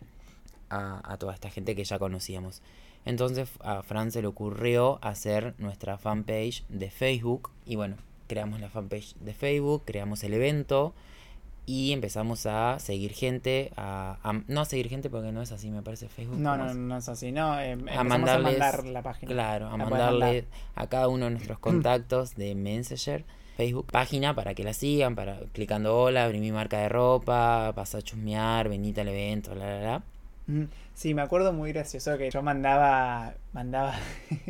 [0.71, 2.63] a, a toda esta gente que ya conocíamos?
[3.05, 7.97] Entonces a Fran se le ocurrió hacer nuestra fanpage de Facebook y bueno,
[8.27, 10.95] creamos la fanpage de Facebook, creamos el evento
[11.67, 15.71] y empezamos a seguir gente, a, a- no a seguir gente porque no es así,
[15.71, 16.39] me parece Facebook.
[16.39, 17.59] No, ¿cómo no, no es así, no.
[17.61, 19.33] eh, a mandarles, a mandar la página.
[19.33, 20.45] claro, a mandarle mandar.
[20.77, 23.25] a cada uno de nuestros contactos de Messenger,
[23.57, 27.99] Facebook, página para que la sigan, para clicando hola, abrí mi marca de ropa, pasa
[27.99, 30.03] a chusmear, venite al evento, la la la.
[30.47, 33.95] Mm, Sí, me acuerdo muy gracioso que yo mandaba, mandaba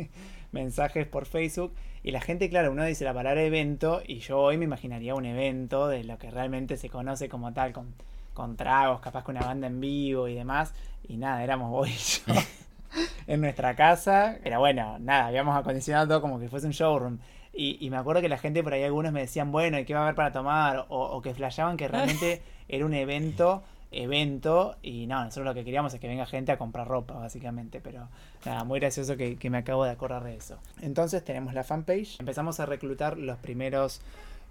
[0.51, 1.73] mensajes por Facebook
[2.07, 5.25] y la gente, claro, uno dice la palabra evento y yo hoy me imaginaría un
[5.25, 7.93] evento de lo que realmente se conoce como tal, con,
[8.33, 10.73] con tragos, capaz que una banda en vivo y demás.
[11.07, 12.39] Y nada, éramos vos y yo
[13.27, 14.37] en nuestra casa.
[14.41, 17.19] Pero bueno, nada, habíamos acondicionado todo como que fuese un showroom.
[17.53, 19.93] Y, y me acuerdo que la gente por ahí algunos me decían, bueno, ¿y qué
[19.93, 20.85] va a haber para tomar?
[20.87, 25.63] O, o que flasheaban que realmente era un evento, evento, y no, nosotros lo que
[25.63, 28.09] queríamos es que venga gente a comprar ropa, básicamente, pero
[28.45, 30.57] nada, muy gracioso que, que me acabo de acordar de eso.
[30.81, 34.01] Entonces tenemos la fanpage, empezamos a reclutar los primeros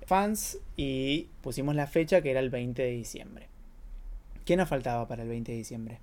[0.06, 3.48] fans y pusimos la fecha que era el 20 de diciembre.
[4.44, 5.98] ¿Qué nos faltaba para el 20 de diciembre?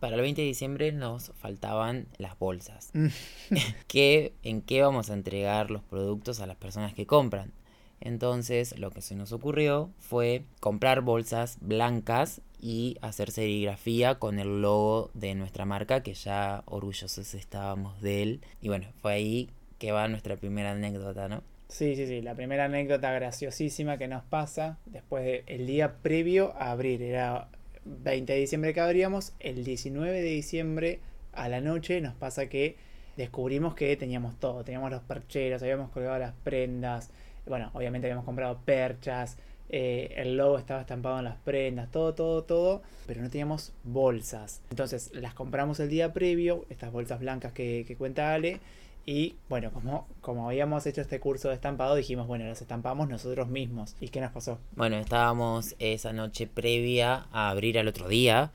[0.00, 2.90] Para el 20 de diciembre nos faltaban las bolsas.
[2.92, 3.06] Mm.
[3.86, 7.52] ¿Qué, ¿En qué vamos a entregar los productos a las personas que compran?
[8.00, 14.62] Entonces lo que se nos ocurrió fue comprar bolsas blancas y hacer serigrafía con el
[14.62, 18.40] logo de nuestra marca, que ya orgullosos estábamos de él.
[18.62, 21.42] Y bueno, fue ahí que va nuestra primera anécdota, ¿no?
[21.68, 26.70] Sí, sí, sí, la primera anécdota graciosísima que nos pasa después del día previo a
[26.70, 27.48] abrir, era
[27.84, 31.00] 20 de diciembre que abríamos, el 19 de diciembre
[31.34, 32.76] a la noche nos pasa que
[33.18, 37.10] descubrimos que teníamos todo, teníamos los percheros, habíamos colgado las prendas,
[37.44, 39.36] bueno, obviamente habíamos comprado perchas,
[39.68, 44.60] eh, el logo estaba estampado en las prendas, todo, todo, todo, pero no teníamos bolsas.
[44.70, 48.60] Entonces las compramos el día previo, estas bolsas blancas que, que cuenta Ale,
[49.06, 53.48] y bueno, como, como habíamos hecho este curso de estampado, dijimos, bueno, las estampamos nosotros
[53.48, 53.96] mismos.
[54.00, 54.58] ¿Y qué nos pasó?
[54.76, 58.52] Bueno, estábamos esa noche previa a abrir al otro día.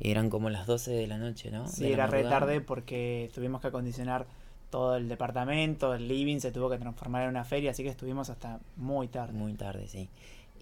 [0.00, 1.68] y Eran como las 12 de la noche, ¿no?
[1.68, 4.26] Sí, De era re tarde porque tuvimos que acondicionar
[4.70, 8.30] todo el departamento, el living se tuvo que transformar en una feria, así que estuvimos
[8.30, 9.34] hasta muy tarde.
[9.34, 10.08] Muy tarde, sí.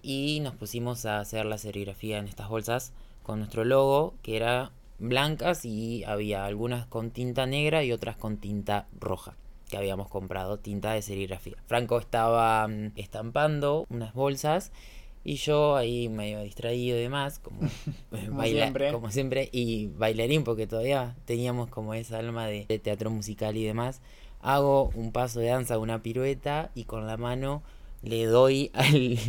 [0.01, 4.71] Y nos pusimos a hacer la serigrafía en estas bolsas con nuestro logo, que era
[4.99, 9.35] blancas y había algunas con tinta negra y otras con tinta roja,
[9.69, 11.57] que habíamos comprado, tinta de serigrafía.
[11.65, 14.71] Franco estaba mm, estampando unas bolsas
[15.23, 17.59] y yo ahí medio distraído y demás, como,
[18.27, 18.91] Como siempre.
[18.91, 23.63] como siempre, y bailarín, porque todavía teníamos como esa alma de, de teatro musical y
[23.63, 24.01] demás.
[24.39, 27.61] Hago un paso de danza, una pirueta y con la mano
[28.01, 29.19] le doy al,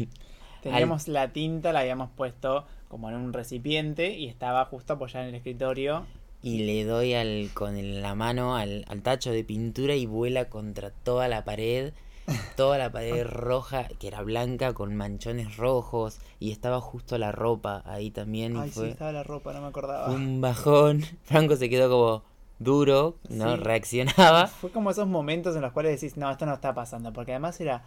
[0.63, 5.31] Teníamos la tinta, la habíamos puesto como en un recipiente y estaba justo apoyada en
[5.31, 6.05] el escritorio.
[6.43, 10.91] y le doy al, con la mano al, al tacho de pintura y vuela contra
[10.91, 11.93] toda la pared,
[12.57, 17.83] toda la pared roja, que era blanca con manchones rojos, y estaba justo la ropa
[17.87, 20.09] ahí también, y Ay, sí, fue estaba la ropa, no me acordaba.
[20.13, 21.03] un bajón.
[21.25, 22.23] Franco se quedó como
[22.59, 23.63] duro, no Sí.
[23.63, 24.47] reaccionaba.
[24.49, 27.61] Fue como esos momentos en los cuales decís, no, esto no está pasando, porque además
[27.61, 27.83] era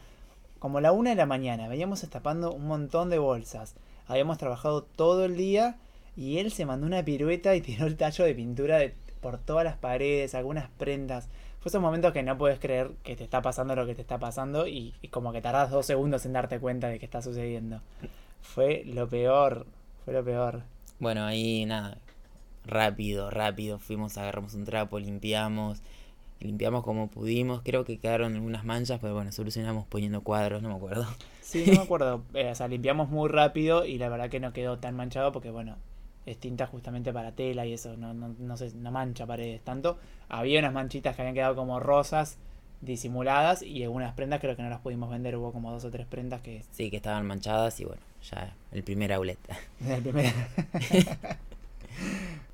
[0.59, 3.75] como la una de la mañana, veníamos estapando un montón de bolsas,
[4.07, 5.77] habíamos trabajado todo el día
[6.15, 8.79] y él se mandó una pirueta y tiró el tallo de pintura
[9.21, 11.27] por todas las paredes, algunas prendas.
[11.59, 14.19] Fue esos momentos que no puedes creer que te está pasando lo que te está
[14.19, 17.81] pasando y, y como que tardás dos segundos en darte cuenta de que está sucediendo.
[18.41, 19.65] Fue lo peor,
[20.03, 20.61] fue lo peor.
[20.99, 21.97] Bueno, ahí nada,
[22.65, 25.81] rápido, rápido, fuimos, agarramos un trapo, limpiamos,
[26.39, 30.75] limpiamos como pudimos, creo que quedaron algunas manchas, pero bueno, solucionamos poniendo cuadros, no me
[30.75, 31.07] acuerdo.
[31.41, 32.23] Sí, no me acuerdo.
[32.33, 35.51] Eh, o sea, limpiamos muy rápido y la verdad que no quedó tan manchado porque,
[35.51, 35.77] bueno,
[36.25, 39.97] es tinta justamente para tela y eso, no, no, no, se, no mancha paredes tanto.
[40.27, 42.37] Había unas manchitas que habían quedado como rosas
[42.81, 45.35] disimuladas y algunas prendas creo que no las pudimos vender.
[45.37, 46.63] Hubo como dos o tres prendas que...
[46.71, 49.39] Sí, que estaban manchadas y bueno, ya el primer outlet.
[49.87, 50.33] El primer...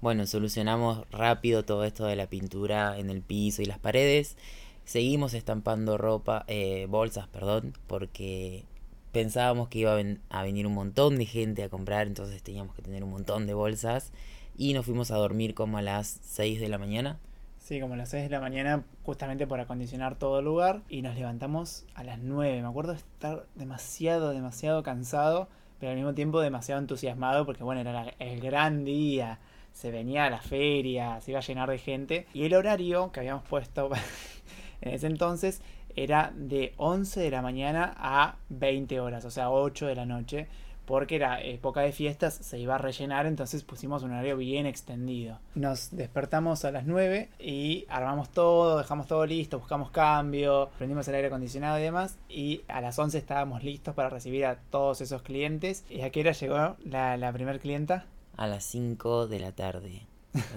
[0.02, 4.36] Bueno, solucionamos rápido todo esto de la pintura en el piso y las paredes.
[4.84, 8.66] Seguimos estampando ropa, eh, bolsas, perdón, porque
[9.12, 12.76] pensábamos que iba a, ven- a venir un montón de gente a comprar, entonces teníamos
[12.76, 14.12] que tener un montón de bolsas.
[14.58, 17.20] Y nos fuimos a dormir como a las 6 de la mañana.
[17.60, 20.82] Sí, como a las 6 de la mañana, justamente por acondicionar todo el lugar.
[20.90, 22.62] Y nos levantamos a las 9.
[22.62, 25.48] Me acuerdo estar demasiado, demasiado cansado,
[25.80, 29.40] pero al mismo tiempo demasiado entusiasmado porque, bueno, era la- el gran día.
[29.74, 32.28] Se venía a la feria, se iba a llenar de gente.
[32.34, 33.90] Y el horario que habíamos puesto
[34.82, 35.62] en ese entonces
[35.96, 40.48] era de 11 de la mañana a 20 horas, o sea, 8 de la noche
[40.92, 45.40] porque era época de fiestas, se iba a rellenar, entonces pusimos un horario bien extendido.
[45.56, 51.16] Nos despertamos a las 9 y armamos todo, dejamos todo listo, buscamos cambio, prendimos el
[51.16, 55.22] aire acondicionado y demás, y a las 11 estábamos listos para recibir a todos esos
[55.22, 55.86] clientes.
[55.90, 58.06] ¿Y a qué hora llegó la, la primer clienta?
[58.38, 60.08] A las 5 de la tarde.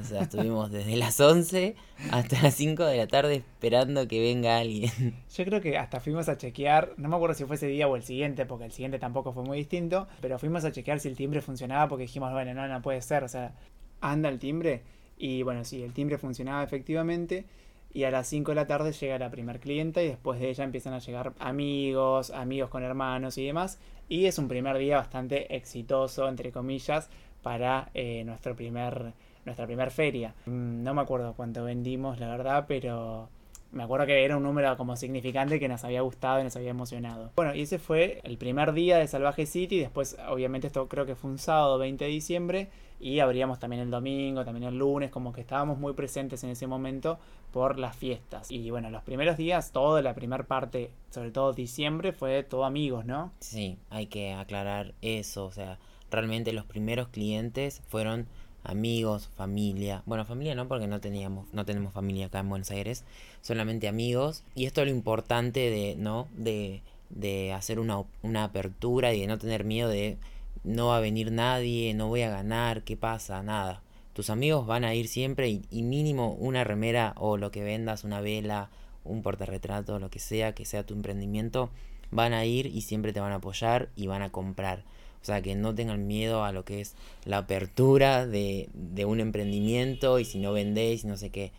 [0.00, 1.74] O sea, estuvimos desde las 11
[2.12, 4.92] hasta las 5 de la tarde esperando que venga alguien.
[5.34, 7.96] Yo creo que hasta fuimos a chequear, no me acuerdo si fue ese día o
[7.96, 11.16] el siguiente, porque el siguiente tampoco fue muy distinto, pero fuimos a chequear si el
[11.16, 13.54] timbre funcionaba porque dijimos, bueno, no, no puede ser, o sea,
[14.00, 14.82] anda el timbre.
[15.16, 17.44] Y bueno, sí, el timbre funcionaba efectivamente.
[17.92, 20.64] Y a las 5 de la tarde llega la primer clienta y después de ella
[20.64, 23.78] empiezan a llegar amigos, amigos con hermanos y demás.
[24.08, 27.08] Y es un primer día bastante exitoso, entre comillas,
[27.44, 29.12] para eh, nuestro primer
[29.44, 30.34] nuestra primera feria.
[30.46, 33.28] Mm, no me acuerdo cuánto vendimos, la verdad, pero
[33.72, 36.70] me acuerdo que era un número como significante que nos había gustado y nos había
[36.70, 37.30] emocionado.
[37.36, 39.80] Bueno, y ese fue el primer día de Salvaje City.
[39.80, 42.68] Después, obviamente, esto creo que fue un sábado 20 de diciembre.
[43.00, 46.66] Y abríamos también el domingo, también el lunes, como que estábamos muy presentes en ese
[46.66, 47.18] momento
[47.52, 48.50] por las fiestas.
[48.50, 53.04] Y bueno, los primeros días, toda la primera parte, sobre todo diciembre, fue todo amigos,
[53.04, 53.32] ¿no?
[53.40, 55.44] Sí, hay que aclarar eso.
[55.44, 55.78] O sea,
[56.14, 58.26] realmente los primeros clientes fueron
[58.64, 60.02] amigos, familia.
[60.06, 63.04] Bueno, familia no, porque no teníamos, no tenemos familia acá en Buenos Aires,
[63.42, 64.42] solamente amigos.
[64.54, 66.28] Y esto es lo importante de, ¿no?
[66.36, 70.16] De, de hacer una, una apertura y de no tener miedo de
[70.64, 73.42] no va a venir nadie, no voy a ganar, ¿qué pasa?
[73.42, 73.82] Nada.
[74.14, 78.04] Tus amigos van a ir siempre y, y mínimo una remera o lo que vendas,
[78.04, 78.70] una vela,
[79.04, 81.70] un portarretrato, lo que sea, que sea tu emprendimiento,
[82.10, 84.84] van a ir y siempre te van a apoyar y van a comprar.
[85.24, 89.20] O sea, que no tengan miedo a lo que es la apertura de, de un
[89.20, 91.50] emprendimiento y si no vendéis, no sé qué.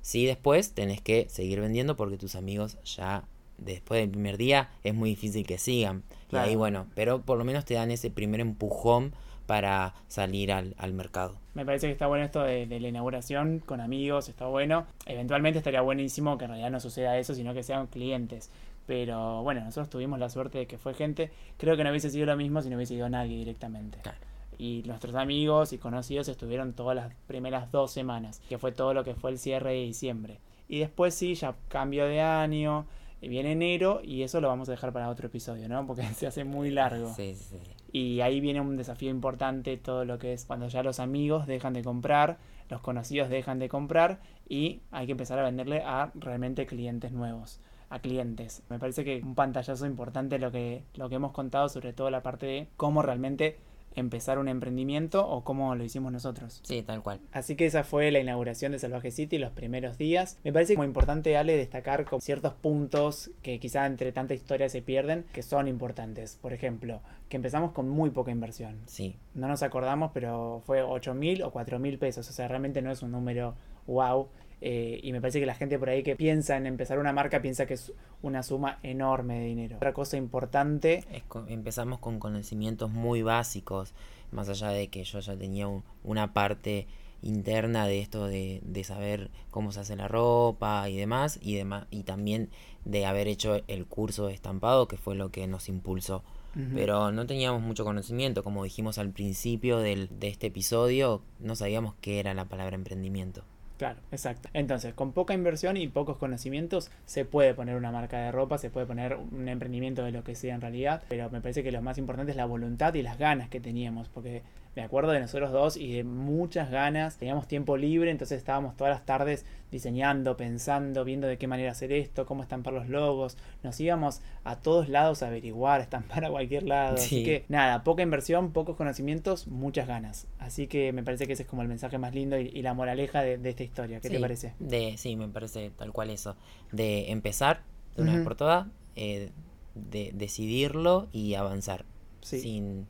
[0.00, 3.24] Sí, después tenés que seguir vendiendo porque tus amigos ya
[3.58, 6.04] después del primer día es muy difícil que sigan.
[6.30, 9.12] Y ahí bueno, pero por lo menos te dan ese primer empujón
[9.46, 11.34] para salir al, al mercado.
[11.54, 14.86] Me parece que está bueno esto de, de, la inauguración con amigos, está bueno.
[15.04, 18.52] Eventualmente estaría buenísimo que en realidad no suceda eso, sino que sean clientes.
[18.90, 21.30] Pero bueno, nosotros tuvimos la suerte de que fue gente.
[21.58, 24.00] Creo que no hubiese sido lo mismo si no hubiese ido nadie directamente.
[24.00, 24.18] Claro.
[24.58, 29.04] Y nuestros amigos y conocidos estuvieron todas las primeras dos semanas, que fue todo lo
[29.04, 30.40] que fue el cierre de diciembre.
[30.66, 32.84] Y después sí, ya cambio de año,
[33.20, 35.86] viene enero y eso lo vamos a dejar para otro episodio, ¿no?
[35.86, 37.14] Porque se hace muy largo.
[37.14, 37.58] Sí, sí.
[37.92, 41.74] Y ahí viene un desafío importante, todo lo que es cuando ya los amigos dejan
[41.74, 46.66] de comprar, los conocidos dejan de comprar y hay que empezar a venderle a realmente
[46.66, 48.62] clientes nuevos a clientes.
[48.70, 52.22] Me parece que un pantallazo importante lo que, lo que hemos contado, sobre todo la
[52.22, 53.58] parte de cómo realmente
[53.96, 56.60] empezar un emprendimiento o cómo lo hicimos nosotros.
[56.62, 57.20] Sí, tal cual.
[57.32, 60.38] Así que esa fue la inauguración de Salvaje City, los primeros días.
[60.44, 64.82] Me parece muy importante, Ale, destacar con ciertos puntos que quizá entre tanta historia se
[64.82, 66.38] pierden, que son importantes.
[66.40, 68.78] Por ejemplo, que empezamos con muy poca inversión.
[68.86, 69.16] Sí.
[69.34, 72.28] No nos acordamos, pero fue 8 mil o 4 mil pesos.
[72.28, 73.54] O sea, realmente no es un número
[73.86, 74.28] wow.
[74.62, 77.40] Eh, y me parece que la gente por ahí que piensa en empezar una marca
[77.40, 77.92] piensa que es
[78.22, 79.76] una suma enorme de dinero.
[79.76, 83.94] Otra cosa importante es con, empezamos con conocimientos muy básicos,
[84.32, 86.86] más allá de que yo ya tenía un, una parte
[87.22, 91.86] interna de esto de, de, saber cómo se hace la ropa y demás y demás
[91.90, 92.48] y también
[92.84, 96.22] de haber hecho el curso de estampado que fue lo que nos impulsó
[96.56, 96.74] uh -huh.
[96.74, 101.94] pero no teníamos mucho conocimiento como dijimos al principio del, de este episodio no sabíamos
[102.00, 103.44] qué era la palabra emprendimiento
[103.80, 104.50] Claro, exacto.
[104.52, 108.68] Entonces, con poca inversión y pocos conocimientos se puede poner una marca de ropa, se
[108.68, 111.80] puede poner un emprendimiento de lo que sea en realidad, pero me parece que lo
[111.80, 114.42] más importante es la voluntad y las ganas que teníamos, porque
[114.76, 118.92] me acuerdo de nosotros dos y de muchas ganas, teníamos tiempo libre, entonces estábamos todas
[118.92, 123.78] las tardes diseñando, pensando, viendo de qué manera hacer esto, cómo estampar los logos, nos
[123.80, 127.02] íbamos a todos lados a averiguar, a estampar a cualquier lado, sí.
[127.02, 131.42] así que nada, poca inversión, pocos conocimientos, muchas ganas, así que me parece que ese
[131.42, 134.08] es como el mensaje más lindo y, y la moraleja de, de, esta historia, ¿qué
[134.08, 134.54] sí, te parece?
[134.60, 136.36] De, sí, me parece tal cual eso,
[136.70, 137.62] de empezar
[137.96, 138.18] de una uh -huh.
[138.18, 139.30] vez por todas, eh,
[139.74, 141.84] de decidirlo y avanzar,
[142.20, 142.40] sí.
[142.40, 142.86] sin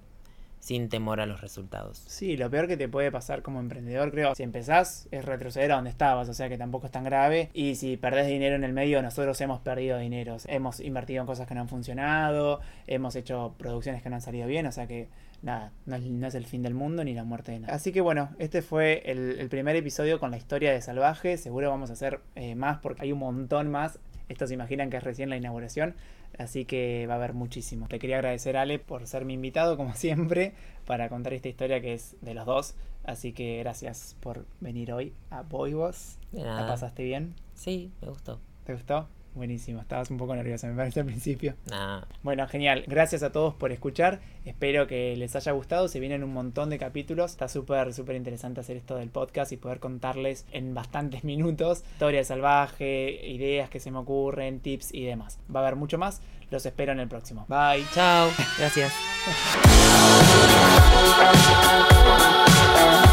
[0.60, 2.02] sin temor a los resultados.
[2.06, 5.76] Sí, lo peor que te puede pasar como emprendedor, creo, si empezás es retroceder a
[5.76, 7.50] donde estabas, o sea que tampoco es tan grave.
[7.54, 10.36] Y si perdés dinero en el medio, nosotros hemos perdido dinero.
[10.46, 14.46] Hemos invertido en cosas que no han funcionado, hemos hecho producciones que no han salido
[14.46, 15.08] bien, o sea que
[15.42, 17.74] nada, no es, el fin del mundo ni la muerte de nada.
[17.74, 21.38] Así que bueno, este fue el, primer episodio con la historia de Salvaje.
[21.38, 23.98] Seguro vamos a hacer eh, más porque hay un montón más.
[24.28, 25.94] Esto se imaginan que es recién la inauguración,
[26.38, 27.86] así que va a haber muchísimo.
[27.90, 30.54] Le quería agradecer Ale por ser mi invitado, como siempre,
[30.86, 32.74] para contar esta historia que es de los dos.
[33.04, 36.18] Así que gracias por venir hoy a Boy Boss.
[36.32, 37.34] ¿La pasaste bien?
[37.54, 38.40] Sí, me gustó.
[38.64, 39.08] ¿Te gustó?
[39.34, 41.54] Buenísimo, estabas un poco nerviosa, me parece al principio.
[41.70, 42.02] Nah.
[42.22, 42.84] Bueno, genial.
[42.88, 44.20] Gracias a todos por escuchar.
[44.44, 45.86] Espero que les haya gustado.
[45.86, 47.30] Se vienen un montón de capítulos.
[47.30, 52.24] Está súper, súper interesante hacer esto del podcast y poder contarles en bastantes minutos historia
[52.24, 55.38] salvaje, ideas que se me ocurren, tips y demás.
[55.54, 56.22] Va a haber mucho más.
[56.50, 57.46] Los espero en el próximo.
[57.48, 57.84] Bye.
[57.94, 58.30] Chao.
[58.58, 58.92] Gracias.